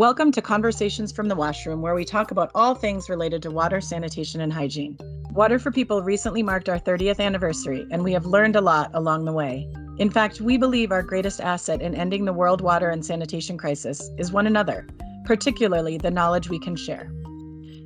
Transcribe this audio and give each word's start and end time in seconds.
Welcome 0.00 0.32
to 0.32 0.40
Conversations 0.40 1.12
from 1.12 1.28
the 1.28 1.36
WASH 1.36 1.66
Room, 1.66 1.82
where 1.82 1.94
we 1.94 2.06
talk 2.06 2.30
about 2.30 2.50
all 2.54 2.74
things 2.74 3.10
related 3.10 3.42
to 3.42 3.50
water, 3.50 3.82
sanitation, 3.82 4.40
and 4.40 4.50
hygiene. 4.50 4.96
Water 5.32 5.58
for 5.58 5.70
People 5.70 6.02
recently 6.02 6.42
marked 6.42 6.70
our 6.70 6.78
30th 6.78 7.20
anniversary, 7.20 7.86
and 7.90 8.02
we 8.02 8.14
have 8.14 8.24
learned 8.24 8.56
a 8.56 8.62
lot 8.62 8.90
along 8.94 9.26
the 9.26 9.32
way. 9.34 9.70
In 9.98 10.08
fact, 10.08 10.40
we 10.40 10.56
believe 10.56 10.90
our 10.90 11.02
greatest 11.02 11.38
asset 11.42 11.82
in 11.82 11.94
ending 11.94 12.24
the 12.24 12.32
world 12.32 12.62
water 12.62 12.88
and 12.88 13.04
sanitation 13.04 13.58
crisis 13.58 14.10
is 14.16 14.32
one 14.32 14.46
another, 14.46 14.86
particularly 15.26 15.98
the 15.98 16.10
knowledge 16.10 16.48
we 16.48 16.58
can 16.58 16.76
share. 16.76 17.12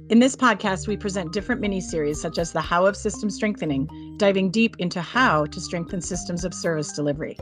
In 0.09 0.21
this 0.21 0.37
podcast, 0.37 0.87
we 0.87 0.97
present 0.97 1.33
different 1.33 1.61
mini 1.61 1.81
series 1.81 2.21
such 2.21 2.39
as 2.39 2.53
the 2.53 2.61
How 2.61 2.87
of 2.87 2.97
System 2.97 3.29
Strengthening, 3.29 3.89
diving 4.19 4.53
deep 4.53 4.77
into 4.79 5.01
how 5.01 5.47
to 5.47 5.61
strengthen 5.61 6.01
systems 6.01 6.45
of 6.45 6.55
service 6.55 6.93
delivery 6.93 7.37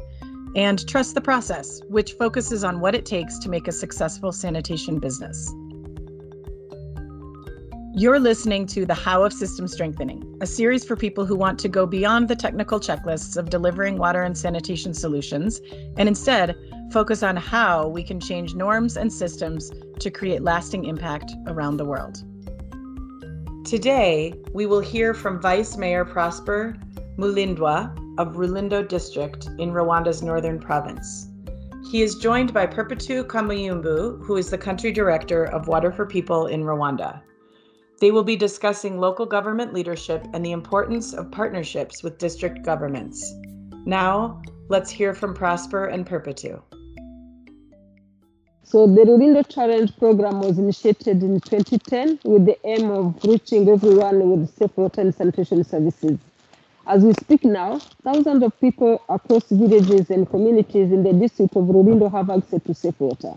and 0.55 0.87
Trust 0.87 1.15
the 1.15 1.20
Process, 1.20 1.80
which 1.88 2.12
focuses 2.12 2.65
on 2.65 2.80
what 2.80 2.95
it 2.95 3.06
takes 3.06 3.38
to 3.38 3.48
make 3.48 3.69
a 3.69 3.73
successful 3.73 4.33
sanitation 4.33 4.98
business. 4.98 5.52
You're 7.95 8.19
listening 8.19 8.66
to 8.69 8.87
The 8.87 8.95
How 8.95 9.23
of 9.23 9.34
System 9.34 9.69
Strengthening, 9.69 10.38
a 10.41 10.46
series 10.46 10.83
for 10.83 10.96
people 10.96 11.27
who 11.27 11.37
want 11.37 11.59
to 11.59 11.69
go 11.69 11.87
beyond 11.87 12.29
the 12.29 12.37
technical 12.37 12.80
checklists 12.80 13.37
of 13.37 13.51
delivering 13.51 13.98
water 13.98 14.23
and 14.23 14.37
sanitation 14.37 14.95
solutions 14.95 15.60
and 15.98 16.09
instead 16.09 16.57
focus 16.91 17.23
on 17.23 17.37
how 17.37 17.88
we 17.88 18.02
can 18.02 18.19
change 18.19 18.55
norms 18.55 18.96
and 18.96 19.12
systems 19.12 19.71
to 20.01 20.10
create 20.10 20.43
lasting 20.43 20.87
impact 20.87 21.32
around 21.46 21.77
the 21.77 21.84
world. 21.84 22.24
Today, 23.66 24.34
we 24.55 24.65
will 24.65 24.80
hear 24.80 25.12
from 25.12 25.41
Vice 25.41 25.77
Mayor 25.77 26.05
Prosper 26.05 26.77
Mulindwa 27.19 27.95
of 28.19 28.37
Rulindo 28.37 28.87
District 28.87 29.47
in 29.59 29.73
Rwanda's 29.73 30.23
northern 30.23 30.59
province. 30.59 31.29
He 31.91 32.02
is 32.02 32.15
joined 32.15 32.55
by 32.55 32.66
Perpetue 32.66 33.24
Kamuyumbu, 33.24 34.24
who 34.24 34.37
is 34.37 34.51
the 34.51 34.59
country 34.59 34.93
director 34.93 35.45
of 35.45 35.69
Water 35.69 35.93
for 35.93 36.07
People 36.07 36.46
in 36.46 36.63
Rwanda. 36.63 37.21
They 38.01 38.10
will 38.10 38.24
be 38.24 38.37
discussing 38.37 38.99
local 38.99 39.27
government 39.27 39.73
leadership 39.73 40.27
and 40.32 40.45
the 40.45 40.52
importance 40.52 41.13
of 41.13 41.30
partnerships 41.30 42.02
with 42.02 42.19
district 42.19 42.65
governments. 42.65 43.32
Now, 43.85 44.43
let's 44.69 44.91
hear 44.91 45.15
from 45.15 45.35
Prosper 45.35 45.87
and 45.87 46.07
Perpetue. 46.07 46.60
So 48.65 48.87
the 48.87 49.02
Rulindo 49.02 49.47
Challenge 49.47 49.95
program 49.99 50.41
was 50.41 50.59
initiated 50.59 51.23
in 51.23 51.41
2010 51.41 52.21
with 52.24 52.47
the 52.47 52.57
aim 52.65 52.91
of 52.91 53.23
reaching 53.23 53.69
everyone 53.69 54.30
with 54.30 54.57
safe 54.57 54.74
water 54.76 55.02
and 55.02 55.15
sanitation 55.15 55.63
services. 55.63 56.19
As 56.87 57.05
we 57.05 57.13
speak 57.15 57.45
now, 57.45 57.79
thousands 58.02 58.43
of 58.43 58.59
people 58.61 59.01
across 59.09 59.45
villages 59.51 60.11
and 60.11 60.29
communities 60.29 60.91
in 60.91 61.05
the 61.05 61.13
district 61.13 61.55
of 61.55 61.65
Rulindo 61.65 62.11
have 62.11 62.29
access 62.29 62.61
to 62.65 62.75
safe 62.75 62.99
water. 62.99 63.35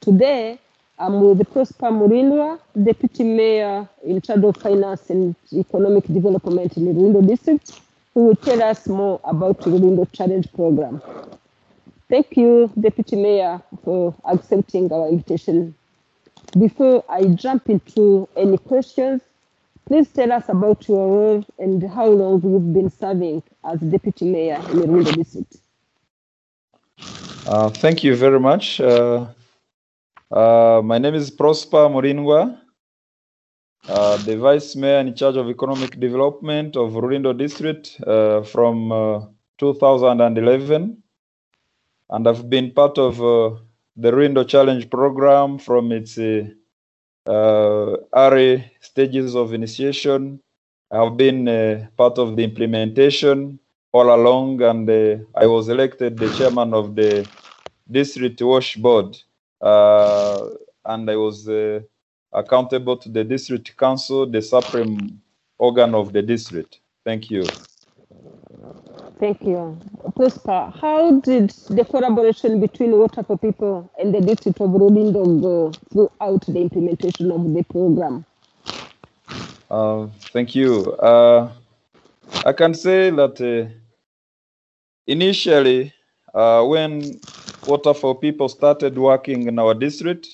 Today, 0.00 0.58
I'm 0.98 1.20
with 1.22 1.50
Prosper 1.50 1.86
Mulindwa, 1.86 2.60
Deputy 2.80 3.24
Mayor 3.24 3.88
in 4.04 4.20
charge 4.20 4.44
of 4.44 4.58
Finance 4.58 5.08
and 5.08 5.34
Economic 5.52 6.06
Development 6.06 6.76
in 6.76 6.84
the 6.84 6.92
Rulindo 6.92 7.26
District, 7.26 7.80
who 8.12 8.26
will 8.26 8.36
tell 8.36 8.62
us 8.62 8.86
more 8.86 9.18
about 9.24 9.60
the 9.62 9.70
Rulindo 9.70 10.06
Challenge 10.12 10.46
Program. 10.52 11.00
Thank 12.10 12.36
you, 12.36 12.70
Deputy 12.78 13.16
Mayor, 13.16 13.62
for 13.82 14.14
accepting 14.26 14.92
our 14.92 15.08
invitation. 15.08 15.74
Before 16.58 17.02
I 17.08 17.24
jump 17.24 17.70
into 17.70 18.28
any 18.36 18.58
questions, 18.58 19.22
Please 19.86 20.08
tell 20.08 20.32
us 20.32 20.48
about 20.48 20.88
your 20.88 21.06
role 21.06 21.44
and 21.58 21.82
how 21.82 22.06
long 22.06 22.42
you've 22.42 22.72
been 22.72 22.88
serving 22.88 23.42
as 23.64 23.78
deputy 23.80 24.24
mayor 24.24 24.56
in 24.70 24.80
the 24.80 24.86
Rulindo 24.86 25.14
district. 25.14 25.58
Uh, 27.46 27.68
thank 27.68 28.02
you 28.02 28.16
very 28.16 28.40
much. 28.40 28.80
Uh, 28.80 29.26
uh, 30.30 30.80
my 30.82 30.96
name 30.96 31.14
is 31.14 31.30
Prosper 31.30 31.90
Mulindwa, 31.90 32.58
uh, 33.88 34.16
the 34.24 34.38
vice 34.38 34.74
mayor 34.74 35.00
in 35.00 35.14
charge 35.14 35.36
of 35.36 35.50
economic 35.50 36.00
development 36.00 36.76
of 36.76 36.92
Rulindo 36.92 37.36
district 37.36 38.00
uh, 38.06 38.42
from 38.42 38.90
uh, 38.90 39.20
2011. 39.58 41.02
And 42.08 42.26
I've 42.26 42.48
been 42.48 42.70
part 42.70 42.96
of 42.96 43.18
the 43.18 44.10
Rulindo 44.10 44.48
Challenge 44.48 44.88
program 44.88 45.58
from 45.58 45.92
its 45.92 46.16
uh, 47.26 47.96
early 48.14 48.70
stages 48.80 49.34
of 49.34 49.52
initiation. 49.54 50.40
I 50.90 51.02
have 51.02 51.16
been 51.16 51.48
uh, 51.48 51.86
part 51.96 52.18
of 52.18 52.36
the 52.36 52.44
implementation 52.44 53.58
all 53.92 54.14
along, 54.14 54.62
and 54.62 54.88
uh, 54.88 55.16
I 55.34 55.46
was 55.46 55.68
elected 55.68 56.18
the 56.18 56.30
chairman 56.30 56.74
of 56.74 56.94
the 56.94 57.26
district 57.90 58.40
WASH 58.42 58.76
board, 58.76 59.16
uh, 59.60 60.48
and 60.84 61.10
I 61.10 61.16
was 61.16 61.48
uh, 61.48 61.80
accountable 62.32 62.96
to 62.98 63.08
the 63.08 63.24
district 63.24 63.76
council, 63.76 64.26
the 64.26 64.42
supreme 64.42 65.20
organ 65.58 65.94
of 65.94 66.12
the 66.12 66.22
district. 66.22 66.80
Thank 67.04 67.30
you. 67.30 67.44
Thank 69.18 69.42
you. 69.42 69.78
Prosper, 70.16 70.72
how 70.80 71.20
did 71.20 71.50
the 71.70 71.84
collaboration 71.84 72.60
between 72.60 72.92
Water 72.92 73.24
for 73.24 73.36
People 73.36 73.90
and 73.98 74.14
the 74.14 74.20
District 74.20 74.60
of 74.60 74.70
Rulindo 74.70 75.24
go 75.42 75.72
throughout 75.92 76.46
the 76.46 76.60
implementation 76.60 77.32
of 77.32 77.52
the 77.52 77.64
program? 77.64 78.24
Uh, 79.68 80.06
thank 80.32 80.54
you. 80.54 80.92
Uh, 80.92 81.50
I 82.46 82.52
can 82.52 82.74
say 82.74 83.10
that 83.10 83.40
uh, 83.40 83.72
initially, 85.08 85.92
uh, 86.32 86.64
when 86.64 87.20
Water 87.66 87.92
for 87.92 88.14
People 88.14 88.48
started 88.48 88.96
working 88.96 89.48
in 89.48 89.58
our 89.58 89.74
district, 89.74 90.28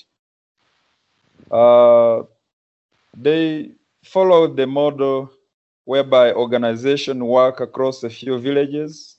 uh, 1.49 2.21
they 3.17 3.71
followed 4.03 4.57
the 4.57 4.67
model 4.67 5.31
whereby 5.85 6.33
organization 6.33 7.25
work 7.25 7.59
across 7.59 8.03
a 8.03 8.09
few 8.09 8.37
villages, 8.37 9.17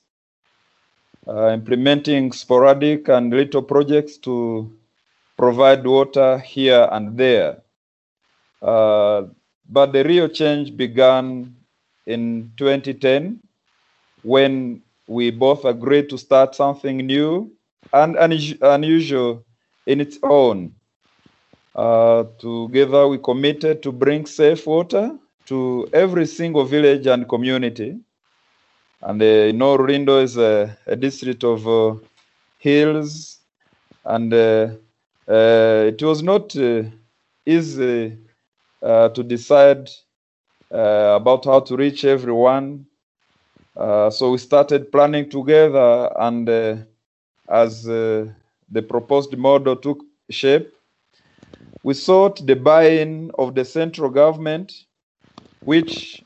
implementing 1.27 2.31
sporadic 2.31 3.07
and 3.09 3.31
little 3.33 3.61
projects 3.63 4.17
to 4.17 4.71
provide 5.37 5.85
water 5.85 6.39
here 6.39 6.87
and 6.91 7.17
there. 7.17 7.61
Uh, 8.61 9.23
but 9.69 9.93
the 9.93 10.03
real 10.03 10.27
change 10.27 10.75
began 10.75 11.55
in 12.05 12.51
2010 12.57 13.39
when 14.23 14.81
we 15.07 15.31
both 15.31 15.65
agreed 15.65 16.09
to 16.09 16.17
start 16.17 16.55
something 16.55 16.97
new 16.97 17.51
and 17.93 18.15
unusual 18.61 19.43
in 19.85 19.99
its 20.01 20.17
own. 20.23 20.73
Uh, 21.75 22.23
together, 22.39 23.07
we 23.07 23.17
committed 23.17 23.81
to 23.83 23.91
bring 23.91 24.25
safe 24.25 24.65
water 24.67 25.17
to 25.45 25.87
every 25.93 26.25
single 26.25 26.63
village 26.63 27.07
and 27.07 27.27
community. 27.27 27.97
And 29.05 29.21
uh, 29.21 29.25
you 29.25 29.53
know, 29.53 29.77
Rulindo 29.77 30.23
is 30.23 30.37
a, 30.37 30.77
a 30.87 30.95
district 30.95 31.43
of 31.43 31.67
uh, 31.67 31.95
hills, 32.57 33.39
and 34.05 34.33
uh, 34.33 34.69
uh 35.27 35.91
it 35.91 36.01
was 36.01 36.23
not 36.23 36.55
uh, 36.55 36.83
easy 37.45 38.17
uh, 38.81 39.09
to 39.09 39.23
decide 39.23 39.89
about 40.71 41.45
how 41.45 41.59
to 41.59 41.75
reach 41.75 42.05
everyone. 42.05 42.85
so 43.75 44.31
we 44.31 44.37
started 44.37 44.91
planning 44.91 45.29
together, 45.29 46.09
and 46.19 46.49
as 47.49 47.83
the 47.83 48.81
proposed 48.87 49.37
model 49.37 49.75
took 49.75 49.99
shape, 50.29 50.71
we 51.83 51.93
sought 51.93 52.45
the 52.47 52.55
buy-in 52.55 53.31
of 53.37 53.53
the 53.53 53.65
central 53.65 54.09
government 54.09 54.71
which 55.65 56.23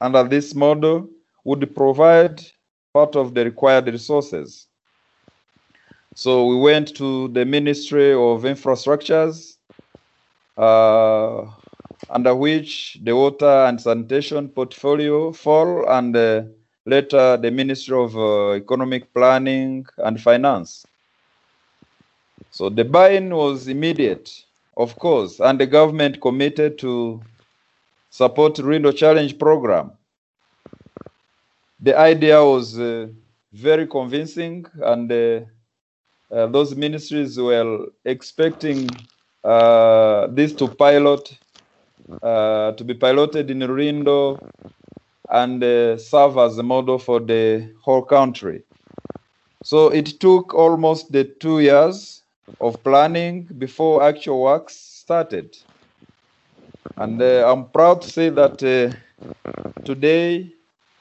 under 0.00 0.22
this 0.22 0.54
model 0.54 1.08
would 1.46 1.74
provide 1.76 2.42
part 2.92 3.14
of 3.14 3.32
the 3.34 3.44
required 3.44 3.86
resources. 3.86 4.66
So 6.14 6.46
we 6.46 6.56
went 6.56 6.96
to 6.96 7.28
the 7.28 7.44
Ministry 7.44 8.12
of 8.12 8.42
Infrastructures, 8.42 9.56
uh, 10.58 11.46
under 12.10 12.34
which 12.34 12.98
the 13.04 13.14
water 13.14 13.64
and 13.68 13.80
sanitation 13.80 14.48
portfolio 14.48 15.30
fall, 15.30 15.88
and 15.88 16.16
uh, 16.16 16.42
later 16.84 17.36
the 17.36 17.52
Ministry 17.52 17.96
of 17.96 18.16
uh, 18.16 18.54
Economic 18.54 19.14
Planning 19.14 19.86
and 19.98 20.20
Finance. 20.20 20.84
So 22.50 22.70
the 22.70 22.84
buy-in 22.84 23.32
was 23.32 23.68
immediate, 23.68 24.32
of 24.76 24.98
course, 24.98 25.38
and 25.38 25.60
the 25.60 25.66
government 25.66 26.20
committed 26.20 26.76
to 26.78 27.22
support 28.10 28.56
Rulindo 28.56 28.90
Challenge 28.96 29.38
program. 29.38 29.92
The 31.80 31.98
idea 31.98 32.42
was 32.44 32.78
uh, 32.78 33.08
very 33.52 33.86
convincing, 33.86 34.66
and 34.82 35.10
uh, 35.12 35.40
uh, 36.30 36.46
those 36.48 36.74
ministries 36.74 37.38
were 37.38 37.86
expecting 38.04 38.88
uh, 39.44 40.26
this 40.28 40.52
to 40.54 40.68
pilot, 40.68 41.38
uh, 42.22 42.72
to 42.72 42.84
be 42.84 42.94
piloted 42.94 43.50
in 43.50 43.60
Rulindo 43.60 44.38
and 45.30 45.62
serve 46.00 46.38
as 46.38 46.58
a 46.58 46.62
model 46.62 46.98
for 46.98 47.20
the 47.20 47.72
whole 47.82 48.02
country. 48.02 48.62
So 49.62 49.88
it 49.88 50.20
took 50.20 50.54
almost 50.54 51.12
the 51.12 51.24
two 51.24 51.60
years 51.60 52.22
of 52.60 52.82
planning 52.84 53.44
before 53.58 54.02
actual 54.02 54.42
works 54.42 54.76
started. 54.76 55.56
And 56.96 57.20
uh, 57.20 57.50
I'm 57.52 57.68
proud 57.70 58.02
to 58.02 58.08
say 58.08 58.30
that 58.30 58.62
uh, 58.62 58.94
today, 59.84 60.55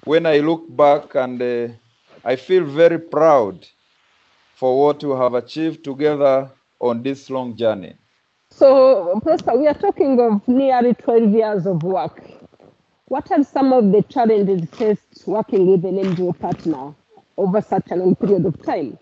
when 0.06 0.26
I 0.26 0.38
look 0.40 0.64
back 0.76 1.16
and 1.16 1.42
uh, 1.42 1.68
I 2.24 2.36
feel 2.36 2.64
very 2.64 3.00
proud 3.00 3.68
for 4.56 4.80
what 4.86 5.04
we 5.04 5.12
have 5.16 5.34
achieved 5.34 5.84
together 5.84 6.50
on 6.80 7.04
this 7.04 7.30
long 7.30 7.56
journey. 7.56 7.96
So, 8.50 9.20
Prosper, 9.24 9.58
we 9.58 9.68
are 9.68 9.74
talking 9.74 10.20
of 10.22 10.48
nearly 10.48 10.94
12 10.94 11.32
years 11.32 11.66
of 11.66 11.84
work. 11.84 12.24
What 13.08 13.32
are 13.32 13.44
some 13.44 13.74
of 13.74 13.92
the 13.92 14.02
challenges 14.04 14.70
faced 14.70 15.28
working 15.28 15.68
with 15.68 15.84
an 15.86 15.98
NGO 15.98 16.38
partner 16.40 16.94
over 17.38 17.62
such 17.62 17.92
a 17.92 17.96
long 17.96 18.16
period 18.16 18.46
of 18.46 18.62
time? 18.64 18.98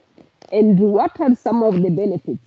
And 0.51 0.79
what 0.79 1.19
are 1.19 1.35
some 1.35 1.63
of 1.63 1.81
the 1.81 1.89
benefits? 1.89 2.39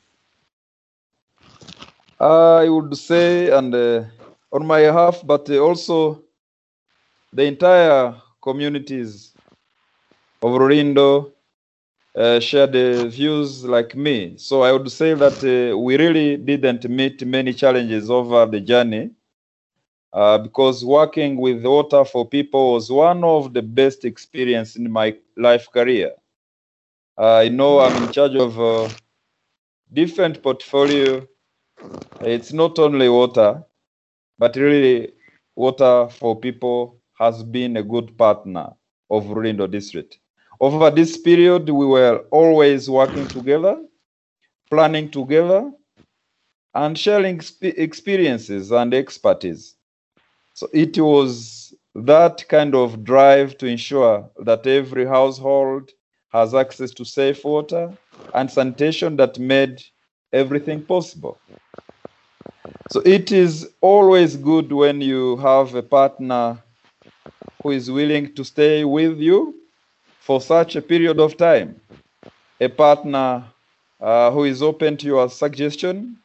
I 2.20 2.68
would 2.68 2.96
say, 2.96 3.50
and 3.50 3.74
uh, 3.74 4.04
on 4.52 4.66
my 4.66 4.80
behalf, 4.82 5.20
but 5.24 5.48
also 5.50 6.22
the 7.32 7.44
entire 7.44 8.14
communities 8.48 9.34
of 10.42 10.52
Rulindo 10.52 11.32
uh, 12.16 12.40
share 12.40 12.66
the 12.66 13.08
views 13.08 13.64
like 13.64 13.94
me. 13.96 14.36
So 14.38 14.62
I 14.62 14.72
would 14.72 14.90
say 14.90 15.14
that 15.14 15.38
uh, 15.44 15.78
we 15.78 15.96
really 15.98 16.36
didn't 16.38 16.88
meet 16.88 17.24
many 17.26 17.52
challenges 17.54 18.10
over 18.10 18.46
the 18.46 18.60
journey 18.60 19.10
uh, 20.12 20.38
because 20.38 20.84
working 20.84 21.36
with 21.36 21.64
water 21.64 22.04
for 22.04 22.28
people 22.28 22.72
was 22.74 22.90
one 22.90 23.22
of 23.24 23.54
the 23.54 23.62
best 23.62 24.04
experience 24.04 24.76
in 24.76 24.90
my 24.90 25.16
life 25.36 25.70
career. 25.72 26.12
I 27.18 27.48
know 27.50 27.80
I'm 27.80 28.04
in 28.04 28.10
charge 28.10 28.36
of 28.36 28.58
uh, 28.58 28.88
different 29.92 30.42
portfolio. 30.42 31.26
It's 32.20 32.52
not 32.52 32.78
only 32.78 33.08
water, 33.08 33.64
but 34.38 34.56
really 34.56 35.12
water 35.56 36.08
for 36.10 36.38
people 36.40 36.95
has 37.18 37.42
been 37.42 37.76
a 37.76 37.82
good 37.82 38.16
partner 38.18 38.72
of 39.10 39.24
Rulindo 39.26 39.70
district. 39.70 40.18
Over 40.60 40.90
this 40.90 41.18
period, 41.18 41.68
we 41.68 41.86
were 41.86 42.24
always 42.30 42.88
working 42.90 43.26
together, 43.28 43.82
planning 44.70 45.10
together, 45.10 45.70
and 46.74 46.98
sharing 46.98 47.40
experiences 47.62 48.70
and 48.70 48.94
expertise. 48.94 49.76
So 50.54 50.68
it 50.72 50.98
was 50.98 51.74
that 51.94 52.46
kind 52.48 52.74
of 52.74 53.04
drive 53.04 53.58
to 53.58 53.66
ensure 53.66 54.30
that 54.44 54.66
every 54.66 55.06
household 55.06 55.90
has 56.30 56.54
access 56.54 56.90
to 56.92 57.04
safe 57.04 57.44
water 57.44 57.96
and 58.34 58.50
sanitation 58.50 59.16
that 59.16 59.38
made 59.38 59.82
everything 60.32 60.82
possible. 60.84 61.38
So 62.90 63.00
it 63.04 63.32
is 63.32 63.70
always 63.80 64.36
good 64.36 64.72
when 64.72 65.00
you 65.00 65.36
have 65.38 65.74
a 65.74 65.82
partner 65.82 66.62
who 67.66 67.82
is 67.82 68.00
willing 68.00 68.34
to 68.36 68.44
stay 68.44 68.84
with 68.84 69.18
you 69.18 69.54
for 70.20 70.40
such 70.40 70.76
a 70.76 70.82
period 70.82 71.20
of 71.20 71.36
time. 71.36 71.80
A 72.60 72.68
partner 72.68 73.52
uh, 74.00 74.30
who 74.30 74.44
is 74.44 74.62
open 74.62 74.96
to 74.98 75.06
your 75.06 75.28
suggestion 75.30 76.18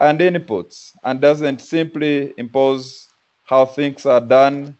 and 0.00 0.20
inputs 0.20 0.92
and 1.04 1.20
doesn't 1.20 1.60
simply 1.60 2.34
impose 2.38 3.14
how 3.44 3.66
things 3.66 4.06
are 4.06 4.20
done, 4.20 4.78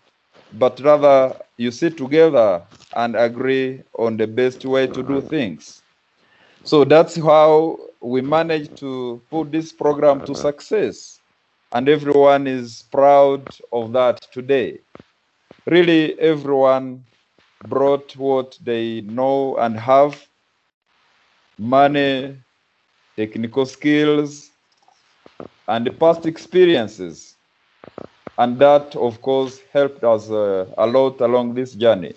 but 0.53 0.81
rather 0.81 1.41
you 1.57 1.71
sit 1.73 1.97
together 1.99 2.67
and 2.95 3.17
agree 3.17 3.83
on 3.99 4.17
the 4.17 4.27
best 4.29 4.65
way 4.65 4.87
to 4.87 5.03
do 5.03 5.21
things. 5.21 5.83
So 6.65 6.85
that's 6.85 7.17
how 7.17 7.79
we 8.01 8.23
managed 8.23 8.77
to 8.79 9.23
put 9.31 9.53
this 9.53 9.73
program 9.73 10.23
to 10.25 10.35
success. 10.35 11.21
And 11.73 11.89
everyone 11.89 12.47
is 12.47 12.85
proud 12.91 13.49
of 13.73 13.93
that 13.93 14.21
today. 14.33 14.81
Really, 15.71 16.19
everyone 16.19 17.05
brought 17.69 18.17
what 18.17 18.59
they 18.63 19.03
know 19.03 19.57
and 19.59 19.79
have 19.79 20.27
money, 21.59 22.39
technical 23.17 23.67
skills, 23.67 24.51
and 25.69 25.91
past 26.01 26.25
experiences. 26.25 27.37
And 28.39 28.59
that, 28.61 28.97
of 28.97 29.21
course, 29.21 29.61
helped 29.73 30.05
us 30.05 30.31
uh, 30.31 30.67
a 30.79 30.87
lot 30.87 31.21
along 31.21 31.55
this 31.55 31.75
journey. 31.75 32.15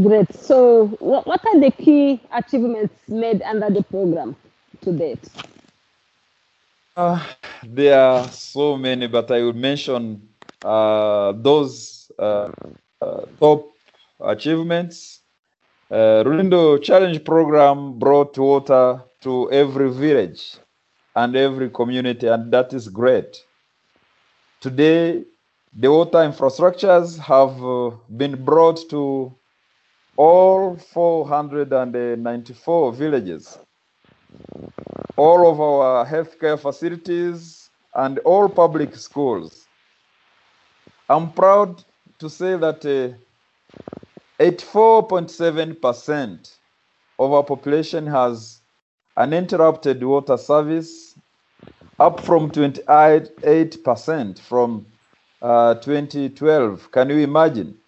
Great. 0.00 0.34
So, 0.34 0.86
what, 1.00 1.26
are 1.26 1.60
the 1.60 1.70
key 1.72 2.20
achievements 2.32 2.94
made 3.08 3.42
under 3.42 3.70
the 3.70 3.82
program 3.82 4.36
to 4.82 4.92
date? 4.92 5.28
Uh, 6.96 7.22
there 7.62 7.98
are 8.00 8.28
so 8.28 8.76
many, 8.76 9.06
but 9.06 9.30
I 9.30 9.42
will 9.42 9.52
mention 9.52 10.28
those 11.32 12.10
uh, 12.18 12.50
uh, 13.00 13.24
top 13.40 13.66
achievements. 14.20 15.20
Uh, 15.90 16.22
Rulindo 16.24 16.82
Challenge 16.82 17.24
Program 17.24 17.98
brought 17.98 18.36
water 18.38 19.02
to 19.22 19.50
every 19.52 19.90
village 19.92 20.56
and 21.14 21.36
every 21.36 21.70
community, 21.70 22.26
and 22.26 22.52
that 22.52 22.72
is 22.72 22.88
great. 22.88 23.36
Today, 24.60 25.22
the 25.78 25.90
water 25.92 26.18
infrastructures 26.18 27.18
have 27.18 27.62
uh, 27.64 27.90
been 28.16 28.44
brought 28.44 28.80
to 28.90 29.32
all 30.16 30.76
494 30.76 32.92
villages, 32.92 33.58
all 35.16 35.50
of 35.50 35.60
our 35.60 36.06
healthcare 36.06 36.58
facilities, 36.58 37.70
and 37.94 38.18
all 38.20 38.48
public 38.48 38.96
schools. 38.96 39.65
I'm 41.08 41.32
proud 41.32 41.84
to 42.18 42.28
say 42.28 42.56
that 42.56 42.82
84.7% 44.40 46.10
uh, 46.20 47.22
of 47.22 47.32
our 47.32 47.44
population 47.44 48.06
has 48.08 48.60
uninterrupted 49.16 50.02
water 50.02 50.36
service, 50.36 51.14
up 51.98 52.20
from 52.20 52.50
28% 52.50 54.38
from 54.40 54.86
uh, 55.40 55.74
2012. 55.76 56.90
Can 56.90 57.10
you 57.10 57.18
imagine? 57.18 57.78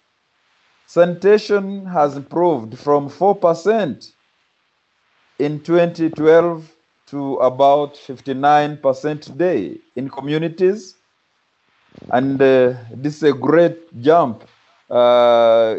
Sanitation 0.87 1.85
has 1.85 2.15
improved 2.15 2.79
from 2.79 3.09
4% 3.09 4.11
in 5.39 5.59
2012 5.59 6.73
to 7.07 7.35
about 7.35 7.95
59% 7.95 9.21
today 9.21 9.77
in 9.95 10.09
communities 10.09 10.95
and 12.11 12.41
uh, 12.41 12.73
this 12.93 13.17
is 13.17 13.23
a 13.23 13.33
great 13.33 13.77
jump 14.01 14.43
uh, 14.89 15.75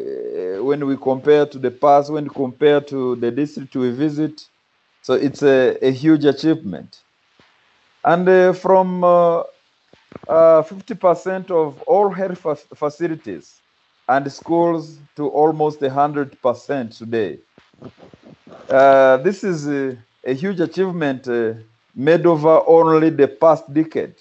when 0.61 0.87
we 0.87 0.97
compare 0.97 1.47
to 1.47 1.59
the 1.59 1.71
past, 1.71 2.11
when 2.11 2.25
we 2.25 2.31
compare 2.31 2.81
to 2.81 3.17
the 3.17 3.31
district 3.31 3.75
we 3.77 3.91
visit. 3.91 4.47
So 5.03 5.15
it's 5.15 5.43
a, 5.43 5.77
a 5.85 5.91
huge 5.91 6.25
achievement. 6.25 7.01
And 8.05 8.29
uh, 8.29 8.53
from 8.53 9.03
50% 10.29 11.51
uh, 11.51 11.55
of 11.55 11.83
all 11.83 12.11
health 12.11 12.67
facilities 12.75 13.61
and 14.09 14.31
schools 14.31 14.99
to 15.17 15.29
almost 15.29 15.81
100% 15.81 16.97
today. 16.99 17.39
Uh, 18.69 19.17
this 19.19 19.43
is 19.45 19.69
a, 19.69 19.97
a 20.25 20.35
huge 20.35 20.61
achievement 20.61 21.27
uh, 21.29 21.55
made 21.95 22.27
over 22.27 22.63
only 22.67 23.11
the 23.11 23.29
past 23.29 23.73
decade. 23.73 24.15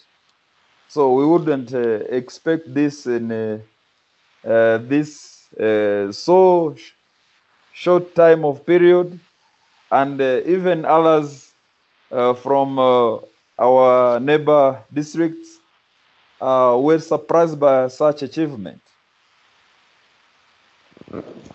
So 0.90 1.14
we 1.16 1.26
wouldn't 1.28 1.74
uh, 1.74 2.04
expect 2.20 2.74
this 2.74 3.08
in 3.08 3.32
uh, 3.32 3.60
uh, 4.48 4.80
this 4.80 5.50
so 6.12 6.76
sh 6.78 6.92
short 7.72 8.16
time 8.16 8.46
of 8.46 8.66
period, 8.66 9.20
and 9.92 10.22
even 10.22 10.86
others 10.86 11.54
from 12.44 12.80
our 13.60 14.20
neighbor 14.20 14.84
districts 14.94 15.62
were 16.42 17.00
surprised 17.00 17.60
by 17.60 17.88
such 17.90 18.24
achievement. 18.24 18.82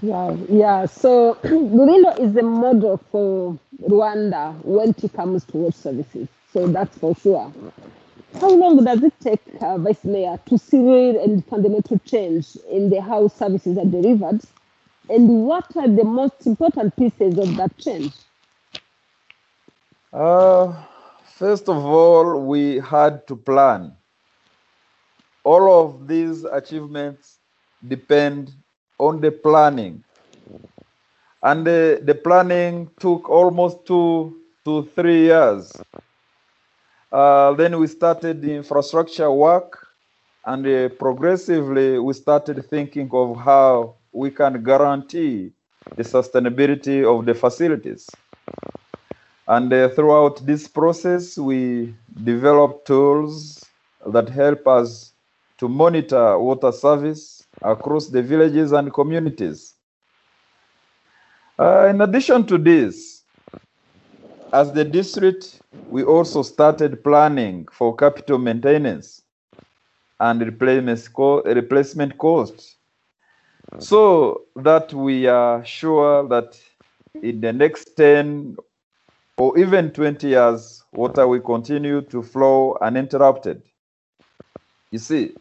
Yeah, 0.03 0.37
yeah. 0.50 0.87
So 0.87 1.35
Rulindo 1.45 2.19
is 2.21 2.37
a 2.37 2.43
model 2.43 2.99
for 3.11 3.59
Rwanda 3.88 4.55
when 4.64 4.91
it 5.03 5.12
comes 5.14 5.45
to 5.47 5.57
water 5.59 5.76
services. 5.76 6.29
So 6.53 6.67
that's 6.69 6.97
for 6.99 7.14
sure. 7.17 7.53
How 8.41 8.50
long 8.50 8.85
does 8.85 9.03
it 9.03 9.12
take, 9.21 9.41
uh, 9.62 9.79
Vice 9.79 10.05
Mayor, 10.05 10.38
to 10.47 10.59
see 10.59 10.79
real 10.79 11.23
and 11.23 11.45
fundamental 11.47 11.99
change 12.05 12.57
in 12.69 12.91
the 12.91 13.00
how 13.00 13.29
services 13.29 13.79
are 13.79 13.85
delivered? 13.85 14.41
And 15.09 15.47
what 15.47 15.76
are 15.76 15.88
the 15.88 16.05
most 16.05 16.47
important 16.47 16.97
pieces 16.97 17.38
of 17.38 17.57
that 17.57 17.76
change? 17.79 18.12
Uh, 20.12 20.73
first 21.37 21.69
of 21.69 21.76
all, 21.76 22.45
we 22.47 22.79
had 22.81 23.26
to 23.29 23.37
plan. 23.37 23.97
All 25.45 25.85
of 25.85 26.09
these 26.09 26.45
achievements 26.45 27.38
depend 27.87 28.53
on 28.99 29.21
the 29.21 29.31
planning. 29.31 30.03
And 31.43 31.67
the, 31.67 32.00
the 32.03 32.14
planning 32.14 32.91
took 32.99 33.29
almost 33.29 33.87
two 33.87 34.41
to 34.64 34.85
three 34.97 35.25
years. 35.25 35.85
Uh, 37.14 37.52
then 37.52 37.78
we 37.78 37.87
started 37.87 38.42
the 38.42 38.52
infrastructure 38.52 39.30
work, 39.30 39.87
and 40.47 40.66
uh, 40.66 40.88
progressively 40.99 41.97
we 41.97 42.12
started 42.12 42.68
thinking 42.68 43.09
of 43.12 43.37
how 43.38 43.94
we 44.11 44.33
can 44.33 44.61
guarantee 44.64 45.52
the 45.94 46.02
sustainability 46.02 47.04
of 47.04 47.25
the 47.25 47.33
facilities. 47.33 48.11
And 49.47 49.73
uh, 49.73 49.90
throughout 49.90 50.44
this 50.44 50.66
process, 50.66 51.38
we 51.38 51.94
developed 52.25 52.88
tools 52.88 53.64
that 54.04 54.28
help 54.28 54.66
us 54.66 55.12
to 55.59 55.68
monitor 55.68 56.37
water 56.37 56.73
service 56.73 57.44
across 57.62 58.09
the 58.09 58.23
villages 58.23 58.73
and 58.73 58.92
communities. 58.92 59.75
Uh, 61.61 61.87
in 61.90 62.00
addition 62.00 62.44
to 62.44 62.59
this, 62.59 63.23
as 64.54 64.73
the 64.73 64.84
district, 64.84 65.62
we 65.90 66.04
also 66.04 66.42
started 66.42 67.04
planning 67.04 67.66
for 67.73 67.96
capital 67.96 68.38
maintenance 68.38 69.23
and 70.20 70.40
replacement, 70.40 71.12
co- 71.14 71.42
costs. 72.18 72.78
So 73.78 74.46
that 74.56 74.92
we 74.94 75.26
are 75.26 75.64
sure 75.64 76.28
that 76.28 76.58
in 77.23 77.40
the 77.40 77.52
next 77.52 77.94
10 77.96 78.56
or 79.38 79.58
even 79.58 79.90
20 79.92 80.28
years, 80.28 80.84
water 80.92 81.26
will 81.28 81.40
continue 81.40 82.02
to 82.02 82.23
flow 82.23 82.76
uninterrupted. 82.80 83.62
You 84.90 84.99
see, 84.99 85.37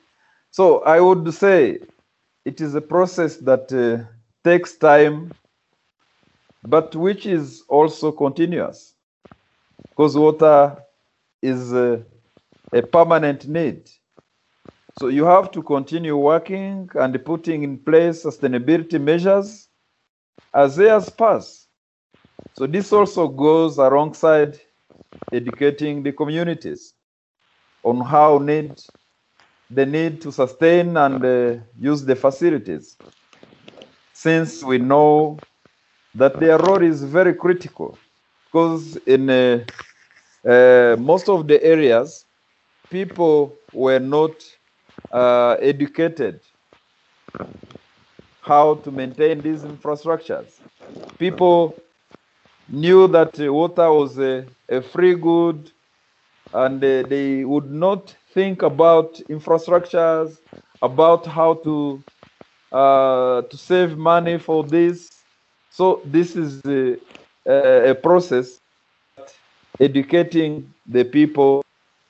so 0.51 0.81
I 0.83 0.99
would 1.01 1.33
say 1.33 1.79
it 2.45 2.61
is 2.61 2.75
a 2.75 2.81
process 2.81 3.37
that 3.37 3.71
uh, 3.73 4.09
takes 4.43 4.77
time, 4.77 5.35
but 6.63 6.95
which 6.95 7.25
is 7.25 7.63
also 7.69 8.11
continuous 8.11 8.92
because 9.95 10.17
water 10.17 10.75
is 11.41 11.71
uh, 11.71 11.99
a 12.73 12.81
permanent 12.81 13.47
need. 13.47 13.89
So 14.99 15.07
you 15.07 15.23
have 15.25 15.51
to 15.51 15.61
continue 15.61 16.17
working 16.17 16.89
and 16.95 17.25
putting 17.25 17.63
in 17.63 17.77
place 17.77 18.23
sustainability 18.25 18.99
measures 18.99 19.69
as 20.53 20.77
years 20.77 21.09
pass. 21.09 21.67
So 22.57 22.65
this 22.65 22.91
also 22.91 23.27
goes 23.27 23.77
alongside 23.77 24.59
educating 25.31 26.01
the 26.01 26.11
communities 26.11 26.93
on 27.83 28.01
how 28.01 28.39
need 28.39 28.81
the 29.69 29.85
need 29.85 30.21
to 30.21 30.31
sustain 30.31 30.97
and 30.97 31.23
uh, 31.23 31.63
use 31.79 32.03
the 32.03 32.15
facilities, 32.15 32.95
since 34.13 34.63
we 34.63 34.77
know 34.77 35.37
that 36.15 36.39
their 36.39 36.57
role 36.57 36.83
is 36.83 37.03
very 37.03 37.33
critical. 37.33 37.97
Because 38.53 38.97
in 39.07 39.29
uh, 39.31 39.65
uh, 40.47 40.97
most 40.99 41.29
of 41.29 41.47
the 41.47 41.63
areas, 41.63 42.25
people 42.89 43.55
were 43.73 43.99
not 43.99 44.43
uh, 45.11 45.57
educated 45.61 46.41
how 48.41 48.75
to 48.75 48.91
maintain 48.91 49.41
these 49.41 49.63
infrastructures. 49.63 50.59
People 51.17 51.75
knew 52.69 53.07
that 53.07 53.39
uh, 53.39 53.53
water 53.53 53.91
was 53.91 54.17
a, 54.19 54.45
a 54.69 54.81
free 54.81 55.15
good 55.15 55.71
and 56.53 56.83
uh, 56.83 57.03
they 57.03 57.45
would 57.45 57.71
not 57.71 58.15
think 58.33 58.61
about 58.63 59.15
infrastructures, 59.29 60.39
about 60.81 61.25
how 61.25 61.55
to 61.55 62.03
uh, 62.71 63.41
to 63.43 63.57
save 63.57 63.97
money 63.97 64.37
for 64.37 64.63
this. 64.63 65.23
So 65.69 66.01
this 66.05 66.35
is 66.35 66.61
a 67.45 67.95
process 67.95 68.59
educating 69.79 70.73
the 70.85 71.03
people 71.03 71.63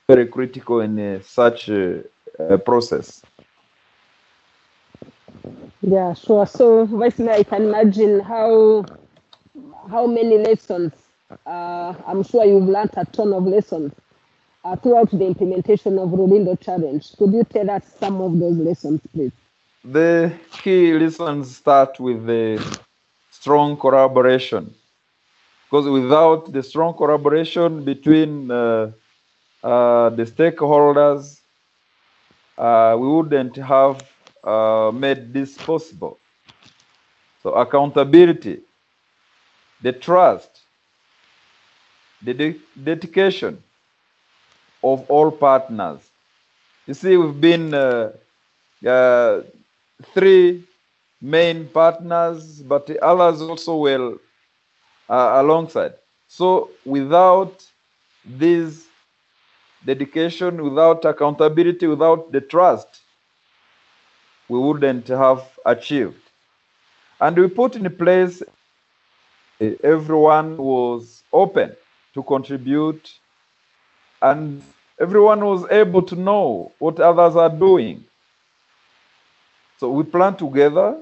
very 0.08 0.26
critical 0.26 0.80
in 0.80 0.98
uh, 0.98 1.20
such 1.22 1.68
a, 1.68 2.04
a 2.38 2.58
process. 2.58 3.22
Yeah, 5.80 6.14
sure. 6.14 6.46
So, 6.46 6.84
Vice 6.86 7.20
I 7.20 7.42
can 7.42 7.64
imagine 7.64 8.20
how 8.20 8.84
how 9.90 10.06
many 10.06 10.38
lessons. 10.38 10.92
Uh, 11.46 11.94
I'm 12.06 12.22
sure 12.22 12.44
you've 12.44 12.68
learned 12.68 12.90
a 12.96 13.04
ton 13.06 13.32
of 13.32 13.44
lessons 13.44 13.92
uh, 14.64 14.76
throughout 14.76 15.10
the 15.10 15.26
implementation 15.26 15.98
of 15.98 16.10
Rulindo 16.10 16.58
Challenge. 16.60 17.04
Could 17.18 17.32
you 17.32 17.44
tell 17.44 17.70
us 17.70 17.82
some 17.98 18.20
of 18.20 18.38
those 18.38 18.56
lessons, 18.56 19.00
please? 19.12 19.32
The 19.84 20.32
key 20.50 20.92
lessons 20.94 21.56
start 21.56 22.00
with 22.00 22.26
the 22.26 22.78
strong 23.30 23.76
collaboration, 23.76 24.74
because 25.74 25.90
without 25.90 26.52
the 26.52 26.62
strong 26.62 26.94
collaboration 26.96 27.84
between 27.84 28.48
uh, 28.48 28.92
uh, 29.64 30.08
the 30.10 30.22
stakeholders, 30.22 31.40
uh, 32.56 32.96
we 32.96 33.08
wouldn't 33.08 33.56
have 33.56 34.00
uh, 34.44 34.92
made 34.94 35.34
this 35.34 35.58
possible. 35.58 36.16
So 37.42 37.54
accountability, 37.54 38.60
the 39.82 39.92
trust, 39.92 40.60
the 42.22 42.34
de- 42.34 42.60
dedication 42.84 43.60
of 44.84 45.04
all 45.10 45.32
partners. 45.32 46.02
You 46.86 46.94
see, 46.94 47.16
we've 47.16 47.40
been 47.40 47.74
uh, 47.74 48.12
uh, 48.86 49.40
three 50.14 50.62
main 51.20 51.66
partners, 51.66 52.62
but 52.62 52.86
the 52.86 53.04
others 53.04 53.42
also 53.42 53.74
will 53.74 54.18
uh, 55.08 55.34
alongside. 55.36 55.94
So 56.28 56.70
without 56.84 57.64
this 58.24 58.86
dedication, 59.84 60.62
without 60.62 61.04
accountability, 61.04 61.86
without 61.86 62.32
the 62.32 62.40
trust, 62.40 63.02
we 64.48 64.58
wouldn't 64.58 65.08
have 65.08 65.42
achieved. 65.66 66.20
And 67.20 67.36
we 67.36 67.48
put 67.48 67.76
in 67.76 67.90
place, 67.96 68.42
eh, 69.60 69.74
everyone 69.82 70.56
was 70.56 71.22
open 71.32 71.74
to 72.14 72.22
contribute, 72.22 73.10
and 74.22 74.62
everyone 75.00 75.44
was 75.44 75.66
able 75.70 76.02
to 76.02 76.16
know 76.16 76.72
what 76.78 77.00
others 77.00 77.36
are 77.36 77.50
doing. 77.50 78.04
So 79.78 79.90
we 79.90 80.04
planned 80.04 80.38
together 80.38 80.96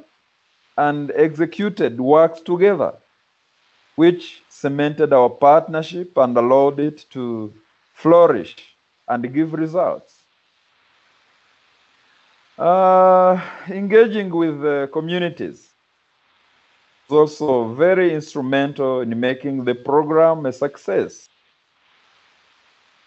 and 0.76 1.12
executed 1.14 2.00
works 2.00 2.40
together, 2.40 2.94
which 4.02 4.42
cemented 4.48 5.12
our 5.12 5.30
partnership 5.30 6.10
and 6.16 6.36
allowed 6.36 6.78
it 6.80 7.04
to 7.10 7.52
flourish 7.94 8.54
and 9.08 9.32
give 9.36 9.52
results. 9.52 10.12
Uh, 12.58 13.40
engaging 13.68 14.30
with 14.42 14.58
communities 14.92 15.58
is 17.06 17.12
also 17.20 17.74
very 17.74 18.08
instrumental 18.14 19.00
in 19.04 19.10
making 19.28 19.64
the 19.64 19.74
program 19.90 20.46
a 20.46 20.52
success. 20.52 21.28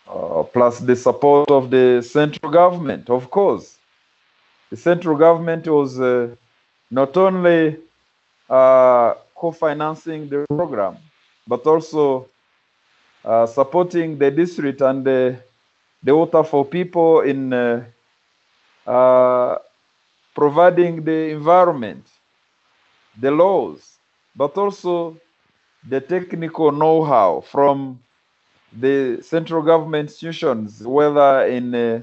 Uh, 0.07 0.43
plus 0.43 0.79
the 0.79 0.95
support 0.95 1.49
of 1.49 1.71
the 1.71 2.01
central 2.01 2.51
government, 2.51 3.09
of 3.09 3.29
course. 3.31 3.67
The 4.69 4.77
central 4.77 5.17
government 5.17 5.67
was 5.67 5.99
uh, 5.99 6.35
not 6.91 7.17
only 7.17 7.77
uh, 8.49 9.13
co-financing 9.35 10.29
the 10.29 10.45
program, 10.49 10.97
but 11.47 11.65
also 11.67 12.27
uh, 13.23 13.45
supporting 13.45 14.17
the 14.17 14.31
district 14.31 14.81
and 14.81 15.05
the, 15.05 15.37
the 16.03 16.15
water 16.15 16.43
for 16.43 16.65
people 16.65 17.21
in 17.21 17.53
uh, 17.53 17.83
uh, 18.87 19.57
providing 20.35 21.03
the 21.03 21.29
environment, 21.31 22.05
the 23.19 23.31
laws, 23.31 23.97
but 24.35 24.57
also 24.57 25.17
the 25.89 25.99
technical 26.01 26.71
know-how 26.71 27.41
from 27.41 27.99
the 28.79 29.21
central 29.21 29.61
government 29.61 30.09
institutions, 30.09 30.83
whether 30.85 31.45
in 31.47 31.73
uh, 31.73 32.01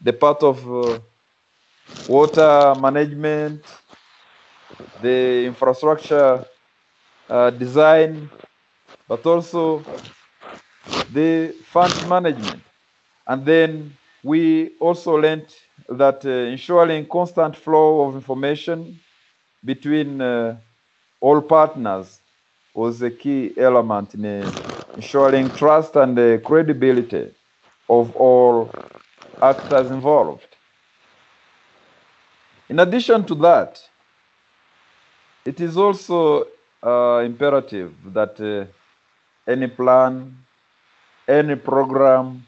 the 0.00 0.12
part 0.12 0.42
of 0.42 0.58
uh, 0.72 0.98
water 2.08 2.74
management, 2.80 3.62
the 5.02 5.44
infrastructure 5.46 6.44
uh, 7.28 7.50
design, 7.50 8.30
but 9.08 9.24
also 9.26 9.82
the 11.12 11.54
fund 11.64 11.92
management. 12.08 12.62
And 13.26 13.44
then 13.44 13.96
we 14.22 14.72
also 14.80 15.14
learned 15.16 15.54
that 15.88 16.24
uh, 16.24 16.30
ensuring 16.30 17.06
constant 17.06 17.56
flow 17.56 18.08
of 18.08 18.14
information 18.14 18.98
between 19.64 20.20
uh, 20.20 20.56
all 21.20 21.40
partners 21.40 22.20
was 22.74 23.02
a 23.02 23.10
key 23.10 23.52
element 23.58 24.14
in 24.14 24.24
uh, 24.24 24.50
ensuring 24.96 25.50
trust 25.50 25.96
and 25.96 26.42
credibility 26.44 27.30
of 27.88 28.14
all 28.16 28.70
actors 29.42 29.90
involved. 29.90 30.56
In 32.68 32.80
addition 32.80 33.24
to 33.26 33.34
that, 33.36 33.80
it 35.44 35.60
is 35.60 35.76
also 35.76 36.46
uh, 36.84 37.22
imperative 37.24 37.94
that 38.12 38.38
uh, 38.40 38.66
any 39.50 39.66
plan, 39.68 40.36
any 41.28 41.56
program, 41.56 42.46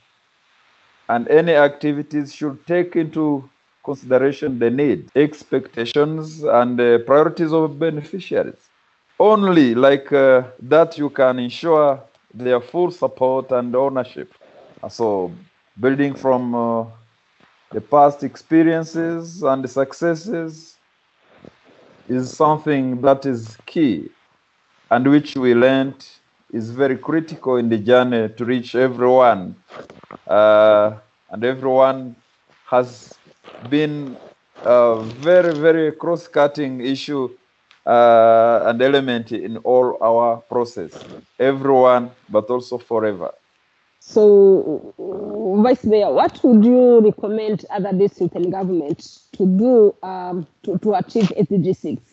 and 1.09 1.29
any 1.29 1.53
activities 1.55 2.33
should 2.35 2.65
take 2.67 2.97
into 2.97 3.49
consideration 3.85 4.59
the 4.59 4.71
need, 4.71 5.09
expectations, 5.17 6.43
and 6.45 6.81
uh, 6.81 6.99
priorities 7.01 7.53
of 7.53 7.79
beneficiaries. 7.79 8.69
Only 9.19 9.75
like 9.75 10.13
uh, 10.13 10.43
that 10.61 10.97
you 10.99 11.11
can 11.11 11.39
ensure 11.39 12.03
their 12.33 12.61
full 12.61 12.91
support 12.91 13.51
and 13.53 13.75
ownership. 13.75 14.33
So, 14.89 15.33
building 15.81 16.15
from 16.15 16.55
uh, 16.55 16.85
the 17.73 17.81
past 17.81 18.23
experiences 18.23 19.43
and 19.43 19.69
successes 19.69 20.79
is 22.09 22.35
something 22.37 23.01
that 23.03 23.27
is 23.27 23.57
key 23.67 24.09
and 24.91 25.07
which 25.09 25.37
we 25.37 25.55
learned 25.55 26.05
is 26.53 26.71
very 26.71 26.97
critical 26.97 27.57
in 27.57 27.69
the 27.69 27.79
journey 27.79 28.29
to 28.37 28.45
reach 28.45 28.75
everyone. 28.75 29.55
Uh, 30.27 30.93
and 31.31 31.45
everyone 31.45 32.17
has 32.67 33.15
been 33.69 34.17
a 34.65 35.01
very, 35.21 35.55
very 35.55 35.93
cross 35.93 36.27
cutting 36.27 36.81
issue 36.81 37.31
uh, 37.87 38.63
and 38.67 38.83
element 38.83 39.33
in 39.33 39.57
all 39.59 39.97
our 40.03 40.39
process. 40.39 40.93
Everyone, 41.39 42.11
but 42.29 42.51
also 42.51 42.79
forever. 42.79 43.33
So, 44.01 44.95
Vice 45.63 45.85
Mayor, 45.85 46.11
what 46.13 46.43
would 46.43 46.65
you 46.65 47.01
recommend 47.01 47.65
other 47.71 47.93
districts 47.93 48.35
and 48.35 48.51
governments 48.51 49.29
to 49.33 49.47
do 49.47 49.95
um, 50.03 50.47
to, 50.65 50.79
to 50.79 50.95
achieve 50.95 51.33
SDG 51.37 51.77
6? 51.77 52.10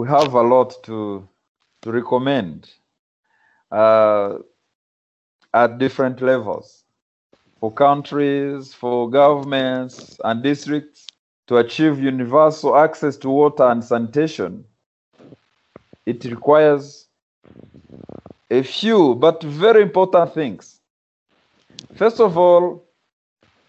We 0.00 0.08
have 0.08 0.32
a 0.32 0.40
lot 0.40 0.82
to, 0.84 1.28
to 1.82 1.92
recommend 1.92 2.70
uh, 3.70 4.38
at 5.52 5.76
different 5.76 6.22
levels 6.22 6.84
for 7.58 7.70
countries, 7.70 8.72
for 8.72 9.10
governments, 9.10 10.18
and 10.24 10.42
districts 10.42 11.06
to 11.48 11.58
achieve 11.58 12.00
universal 12.00 12.78
access 12.78 13.18
to 13.18 13.28
water 13.28 13.64
and 13.64 13.84
sanitation. 13.84 14.64
It 16.06 16.24
requires 16.24 17.06
a 18.50 18.62
few 18.62 19.16
but 19.16 19.42
very 19.42 19.82
important 19.82 20.32
things. 20.32 20.80
First 21.96 22.20
of 22.20 22.38
all, 22.38 22.86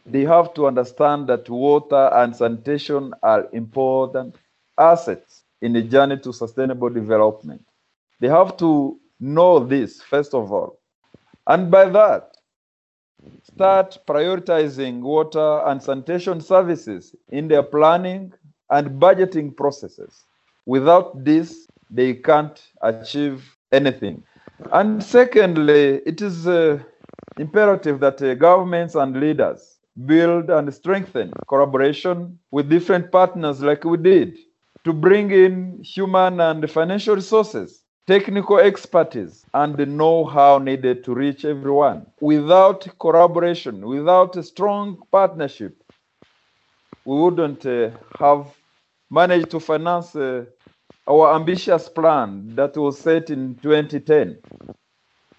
they 0.06 0.24
have 0.24 0.54
to 0.54 0.68
understand 0.68 1.28
that 1.28 1.50
water 1.50 2.10
and 2.14 2.34
sanitation 2.34 3.14
are 3.22 3.50
important 3.52 4.38
assets 4.78 5.41
in 5.62 5.74
the 5.74 5.82
journey 5.82 6.18
to 6.18 6.34
sustainable 6.34 6.90
development. 6.90 7.64
They 8.20 8.28
have 8.28 8.58
to 8.58 9.00
know 9.20 9.60
this, 9.60 10.02
first 10.02 10.34
of 10.34 10.52
all. 10.52 10.80
And 11.48 11.72
by 11.72 11.90
that, 11.90 12.38
start 13.44 13.98
prioritizing 14.08 15.02
water 15.02 15.62
and 15.68 15.82
sanitation 15.82 16.42
services 16.42 17.16
in 17.30 17.48
their 17.48 17.64
planning 17.64 18.34
and 18.70 19.00
budgeting 19.02 19.56
processes. 19.56 20.26
Without 20.66 21.24
this, 21.24 21.68
they 21.90 22.14
can't 22.14 22.62
achieve 22.82 23.58
anything. 23.72 24.24
And 24.72 25.04
secondly, 25.04 26.02
it 26.06 26.22
is 26.22 26.48
uh, 26.48 26.80
imperative 27.38 28.00
that 28.00 28.22
uh, 28.22 28.36
governments 28.36 28.96
and 28.96 29.20
leaders 29.20 29.80
build 30.06 30.50
and 30.50 30.74
strengthen 30.74 31.34
collaboration 31.48 32.40
with 32.52 32.70
different 32.70 33.12
partners 33.12 33.62
like 33.62 33.84
we 33.84 33.98
did 33.98 34.38
to 34.84 34.94
bring 34.94 35.32
in 35.32 35.82
human 35.84 36.40
and 36.40 36.70
financial 36.70 37.16
resources, 37.16 37.84
technical 38.08 38.58
expertise, 38.60 39.46
and 39.54 39.78
the 39.78 39.86
know 39.86 40.26
how 40.26 40.58
needed 40.58 41.04
to 41.04 41.14
reach 41.14 41.46
everyone. 41.46 42.06
Without 42.22 42.88
collaboration, 43.00 43.86
without 43.86 44.36
a 44.38 44.44
strong 44.44 44.98
partnership, 45.12 45.78
we 47.06 47.16
wouldn't 47.18 47.66
uh, 47.66 47.92
have 48.18 48.48
managed 49.10 49.52
to 49.52 49.60
finance 49.60 50.16
uh, 50.16 50.46
our 51.08 51.36
ambitious 51.36 51.90
plan 51.90 52.56
that 52.56 52.76
was 52.78 53.00
set 53.00 53.30
in 53.30 53.56
2010. 53.62 54.38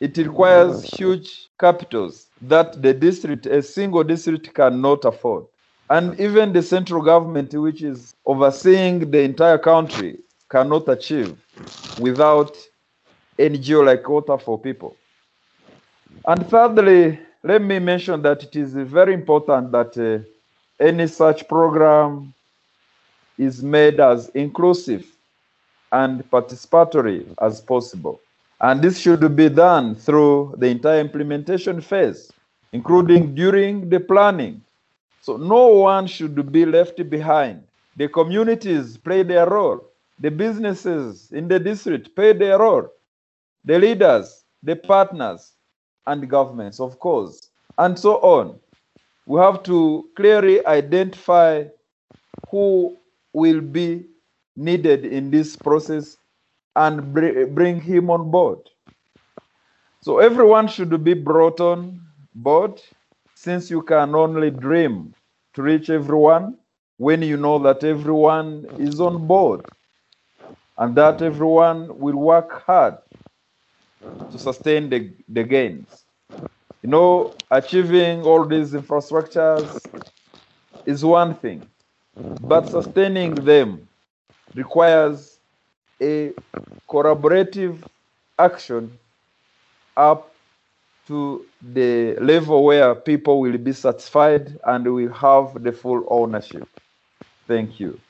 It 0.00 0.16
requires 0.18 0.82
huge 0.84 1.48
capitals 1.58 2.30
that 2.42 2.82
the 2.82 2.92
district, 2.94 3.46
a 3.46 3.62
single 3.62 4.04
district, 4.04 4.52
cannot 4.54 5.04
afford. 5.04 5.46
And 5.92 6.18
even 6.18 6.54
the 6.54 6.62
central 6.62 7.02
government, 7.02 7.52
which 7.52 7.82
is 7.82 8.14
overseeing 8.24 9.10
the 9.10 9.20
entire 9.20 9.58
country, 9.58 10.20
cannot 10.48 10.88
achieve 10.88 11.36
without 12.00 12.56
NGO 13.38 13.84
like 13.84 14.08
Water 14.08 14.38
for 14.38 14.58
People. 14.58 14.96
And 16.26 16.46
thirdly, 16.48 17.18
let 17.42 17.60
me 17.60 17.78
mention 17.78 18.22
that 18.22 18.42
it 18.42 18.56
is 18.56 18.72
very 18.72 19.12
important 19.12 19.70
that 19.72 19.92
uh, 19.98 20.24
any 20.82 21.06
such 21.08 21.46
program 21.46 22.32
is 23.36 23.62
made 23.62 24.00
as 24.00 24.30
inclusive 24.30 25.04
and 25.92 26.24
participatory 26.30 27.26
as 27.42 27.60
possible. 27.60 28.18
And 28.62 28.80
this 28.80 28.98
should 28.98 29.36
be 29.36 29.50
done 29.50 29.94
through 29.96 30.54
the 30.56 30.68
entire 30.68 31.00
implementation 31.00 31.82
phase, 31.82 32.32
including 32.72 33.34
during 33.34 33.90
the 33.90 34.00
planning. 34.00 34.62
So 35.22 35.36
no 35.36 35.68
one 35.68 36.08
should 36.08 36.50
be 36.50 36.66
left 36.66 37.08
behind. 37.08 37.62
The 37.96 38.08
communities 38.08 38.96
play 38.96 39.22
their 39.22 39.48
role. 39.48 39.86
The 40.18 40.32
businesses 40.32 41.30
in 41.30 41.46
the 41.46 41.60
district 41.60 42.16
play 42.16 42.32
their 42.32 42.58
role. 42.58 42.88
The 43.64 43.78
leaders, 43.78 44.44
the 44.64 44.74
partners, 44.74 45.52
and 46.08 46.28
governments, 46.28 46.80
of 46.80 46.98
course, 46.98 47.50
and 47.78 47.96
so 47.96 48.16
on. 48.16 48.58
We 49.26 49.38
have 49.40 49.62
to 49.64 50.08
clearly 50.16 50.66
identify 50.66 51.66
who 52.50 52.96
will 53.32 53.60
be 53.60 54.06
needed 54.56 55.04
in 55.04 55.30
this 55.30 55.54
process 55.54 56.16
and 56.74 57.14
br- 57.14 57.46
bring 57.46 57.80
him 57.80 58.10
on 58.10 58.32
board. 58.32 58.58
So 60.00 60.18
everyone 60.18 60.66
should 60.66 61.04
be 61.04 61.14
brought 61.14 61.60
on 61.60 62.00
board 62.34 62.82
since 63.42 63.70
you 63.70 63.82
can 63.82 64.14
only 64.14 64.50
dream 64.50 65.14
to 65.54 65.62
reach 65.62 65.90
everyone 65.90 66.56
when 66.98 67.22
you 67.22 67.36
know 67.36 67.58
that 67.58 67.82
everyone 67.84 68.66
is 68.78 69.00
on 69.00 69.26
board 69.26 69.62
and 70.78 70.94
that 70.96 71.20
everyone 71.22 71.98
will 71.98 72.16
work 72.16 72.62
hard 72.66 72.96
to 74.30 74.38
sustain 74.38 74.88
the, 74.90 75.12
the 75.28 75.42
gains. 75.44 76.04
You 76.82 76.90
know, 76.90 77.34
achieving 77.50 78.22
all 78.22 78.44
these 78.46 78.72
infrastructures 78.72 79.80
is 80.86 81.04
one 81.04 81.34
thing, 81.36 81.66
but 82.40 82.68
sustaining 82.68 83.34
them 83.34 83.88
requires 84.54 85.40
a 86.02 86.32
collaborative 86.88 87.82
action 88.38 88.98
up 89.96 90.31
to 91.06 91.46
the 91.60 92.16
level 92.20 92.64
where 92.64 92.94
people 92.94 93.40
will 93.40 93.58
be 93.58 93.72
satisfied 93.72 94.58
and 94.64 94.92
will 94.92 95.12
have 95.12 95.62
the 95.62 95.72
full 95.72 96.04
ownership. 96.08 96.68
Thank 97.46 97.80
you. 97.80 98.00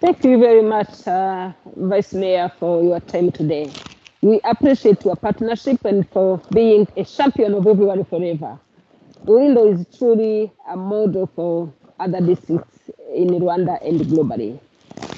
Thank 0.00 0.24
you 0.24 0.38
very 0.38 0.62
much, 0.62 1.06
uh, 1.06 1.52
Vice 1.76 2.14
Mayor, 2.14 2.50
for 2.58 2.82
your 2.82 3.00
time 3.00 3.30
today. 3.30 3.70
We 4.22 4.40
appreciate 4.44 5.04
your 5.04 5.16
partnership 5.16 5.84
and 5.84 6.08
for 6.10 6.38
being 6.52 6.86
a 6.96 7.04
champion 7.04 7.54
of 7.54 7.66
everyone 7.66 8.04
forever. 8.04 8.58
Rulindo 9.24 9.72
is 9.72 9.86
truly 9.98 10.52
a 10.68 10.76
model 10.76 11.26
for 11.34 11.72
other 11.98 12.20
districts 12.20 12.90
in 13.14 13.28
Rwanda 13.28 13.78
and 13.86 14.00
globally. 14.02 14.60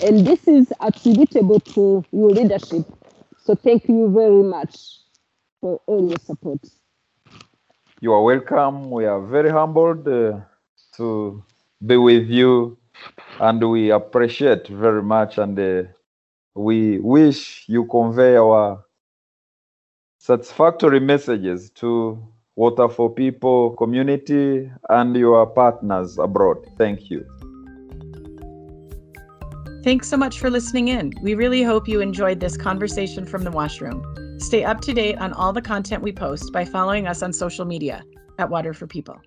And 0.04 0.26
this 0.26 0.46
is 0.46 0.72
attributable 0.80 1.60
to 1.60 2.04
your 2.12 2.30
leadership. 2.30 2.84
So 3.38 3.54
thank 3.54 3.88
you 3.88 4.10
very 4.10 4.42
much 4.42 4.98
for 5.60 5.80
all 5.86 6.08
your 6.08 6.18
support. 6.18 6.60
You 8.00 8.12
are 8.12 8.22
welcome. 8.22 8.90
We 8.90 9.06
are 9.06 9.20
very 9.20 9.50
humbled 9.50 10.06
uh, 10.06 10.40
to 10.96 11.42
be 11.84 11.96
with 11.96 12.28
you 12.28 12.78
and 13.40 13.70
we 13.70 13.90
appreciate 13.90 14.68
very 14.68 15.02
much 15.02 15.38
and 15.38 15.58
uh, 15.58 15.82
we 16.54 16.98
wish 16.98 17.64
you 17.68 17.84
convey 17.86 18.36
our 18.36 18.84
satisfactory 20.18 21.00
messages 21.00 21.70
to 21.70 22.18
Water 22.56 22.88
for 22.88 23.14
People 23.14 23.70
community 23.76 24.70
and 24.88 25.16
your 25.16 25.46
partners 25.46 26.18
abroad. 26.18 26.58
Thank 26.76 27.08
you. 27.10 27.24
Thanks 29.84 30.08
so 30.08 30.16
much 30.16 30.40
for 30.40 30.50
listening 30.50 30.88
in. 30.88 31.12
We 31.22 31.34
really 31.34 31.62
hope 31.62 31.86
you 31.86 32.00
enjoyed 32.00 32.40
this 32.40 32.56
conversation 32.56 33.24
from 33.24 33.44
the 33.44 33.52
WASH 33.52 33.80
Room. 33.80 34.27
Stay 34.38 34.64
up 34.64 34.80
to 34.82 34.94
date 34.94 35.18
on 35.18 35.32
all 35.32 35.52
the 35.52 35.60
content 35.60 36.02
we 36.02 36.12
post 36.12 36.52
by 36.52 36.64
following 36.64 37.08
us 37.08 37.22
on 37.22 37.32
social 37.32 37.64
media 37.64 38.04
at 38.38 38.48
Water 38.48 38.72
for 38.72 38.86
People. 38.86 39.20